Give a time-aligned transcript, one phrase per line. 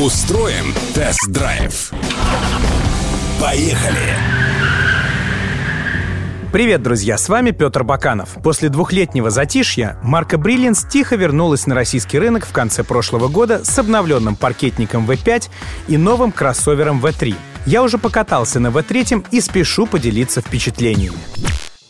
[0.00, 1.92] Устроим тест-драйв.
[3.38, 4.16] Поехали!
[6.50, 7.18] Привет, друзья!
[7.18, 8.30] С вами Петр Баканов.
[8.42, 13.78] После двухлетнего затишья марка Brilliance тихо вернулась на российский рынок в конце прошлого года с
[13.78, 15.50] обновленным паркетником V5
[15.88, 17.34] и новым кроссовером V3.
[17.66, 21.18] Я уже покатался на V3 и спешу поделиться впечатлениями.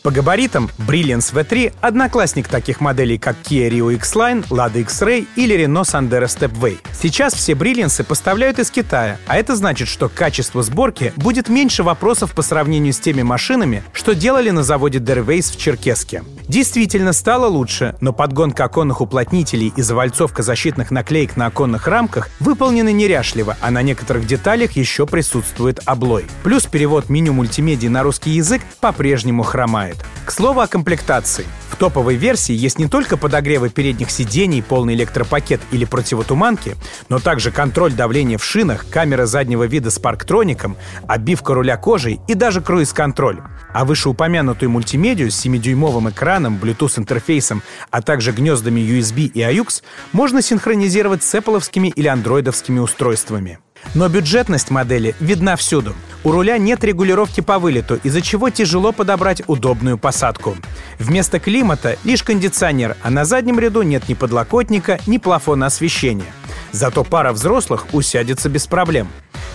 [0.03, 5.83] По габаритам Brilliance V3— одноклассник таких моделей, как Kia Rio X-Line, Lada X-Ray или Renault
[5.83, 6.79] Sandero Stepway.
[6.91, 12.33] Сейчас все Brilliance поставляют из Китая, а это значит, что качество сборки будет меньше вопросов
[12.33, 16.23] по сравнению с теми машинами, что делали на заводе Derways в Черкеске.
[16.51, 22.91] Действительно стало лучше, но подгонка оконных уплотнителей и завальцовка защитных наклеек на оконных рамках выполнены
[22.91, 26.25] неряшливо, а на некоторых деталях еще присутствует облой.
[26.43, 29.95] Плюс перевод меню мультимедии на русский язык по-прежнему хромает.
[30.25, 31.45] К слову о комплектации.
[31.81, 36.75] Топовой версии есть не только подогревы передних сидений, полный электропакет или противотуманки,
[37.09, 42.35] но также контроль давления в шинах, камера заднего вида с парктроником, обивка руля кожей и
[42.35, 43.39] даже круиз-контроль.
[43.73, 51.23] А вышеупомянутую мультимедию с 7-дюймовым экраном, Bluetooth-интерфейсом, а также гнездами USB и AUX можно синхронизировать
[51.23, 53.57] с Apple или андроидовскими устройствами.
[53.93, 55.95] Но бюджетность модели видна всюду.
[56.23, 60.55] У руля нет регулировки по вылету, из-за чего тяжело подобрать удобную посадку.
[60.99, 66.31] Вместо климата лишь кондиционер, а на заднем ряду нет ни подлокотника, ни плафона освещения.
[66.71, 69.07] Зато пара взрослых усядется без проблем.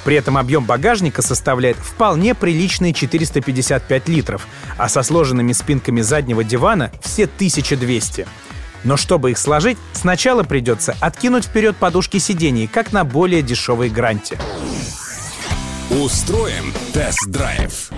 [0.05, 6.93] При этом объем багажника составляет вполне приличные 455 литров, а со сложенными спинками заднего дивана
[7.01, 8.27] все 1200.
[8.87, 14.39] Но чтобы их сложить, сначала придется откинуть вперед подушки сидений, как на более дешевой гранте.
[15.91, 17.91] Устроим тест-драйв.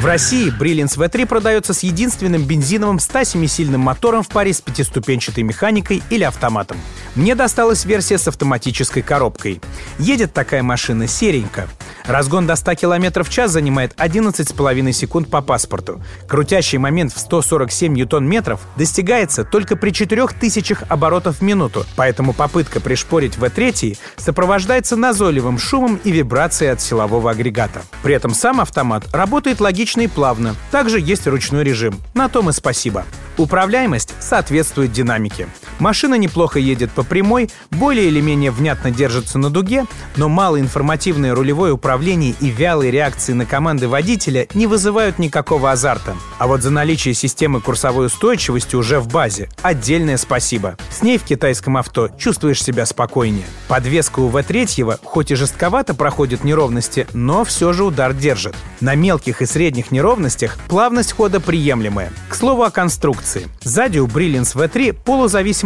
[0.00, 6.02] В России Brilliance V3 продается с единственным бензиновым 107-сильным мотором в паре с пятиступенчатой механикой
[6.10, 6.76] или автоматом.
[7.14, 9.62] Мне досталась версия с автоматической коробкой.
[9.98, 11.68] Едет такая машина серенько.
[12.08, 16.00] Разгон до 100 км в час занимает 11,5 секунд по паспорту.
[16.26, 23.36] Крутящий момент в 147 ньютон-метров достигается только при 4000 оборотов в минуту, поэтому попытка пришпорить
[23.36, 27.82] V3 сопровождается назойливым шумом и вибрацией от силового агрегата.
[28.02, 30.56] При этом сам автомат работает логично и плавно.
[30.70, 32.00] Также есть ручной режим.
[32.14, 33.04] На том и спасибо.
[33.36, 35.46] Управляемость соответствует динамике.
[35.78, 39.84] Машина неплохо едет по прямой, более или менее внятно держится на дуге,
[40.16, 46.16] но малоинформативное рулевое управление и вялые реакции на команды водителя не вызывают никакого азарта.
[46.38, 50.76] А вот за наличие системы курсовой устойчивости уже в базе отдельное спасибо.
[50.90, 53.44] С ней в китайском авто чувствуешь себя спокойнее.
[53.68, 58.54] Подвеска у V3 хоть и жестковато проходит неровности, но все же удар держит.
[58.80, 62.12] На мелких и средних неровностях плавность хода приемлемая.
[62.28, 63.48] К слову о конструкции.
[63.62, 64.96] Сзади у Brilliance V3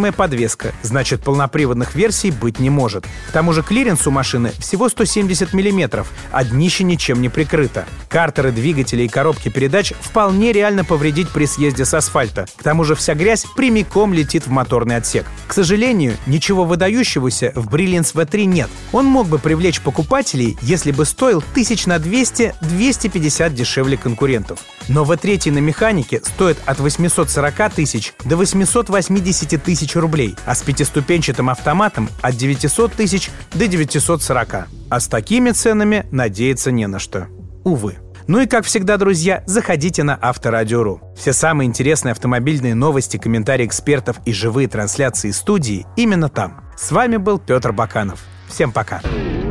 [0.03, 3.05] полузависимая подвеска, значит полноприводных версий быть не может.
[3.29, 7.85] К тому же клиренс у машины всего 170 мм, а днище ничем не прикрыто.
[8.09, 12.47] Картеры двигателя и коробки передач вполне реально повредить при съезде с асфальта.
[12.57, 15.27] К тому же вся грязь прямиком летит в моторный отсек.
[15.47, 18.71] К сожалению, ничего выдающегося в Brilliance V3 нет.
[18.93, 24.61] Он мог бы привлечь покупателей, если бы стоил тысяч на 200-250 дешевле конкурентов.
[24.89, 30.63] Но V3 на механике стоит от 840 40 тысяч до 880 тысяч рублей, а с
[30.63, 34.67] пятиступенчатым автоматом от 900 тысяч до 940.
[34.89, 37.29] А с такими ценами надеяться не на что.
[37.65, 37.99] Увы.
[38.29, 41.01] Ну и как всегда, друзья, заходите на Авторадио.ру.
[41.17, 46.65] Все самые интересные автомобильные новости, комментарии экспертов и живые трансляции студии именно там.
[46.77, 48.21] С вами был Петр Баканов.
[48.49, 49.01] Всем пока.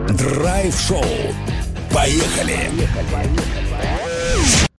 [0.09, 1.03] Драйв-шоу.
[1.93, 2.57] Поехали!
[3.11, 3.60] Поехали!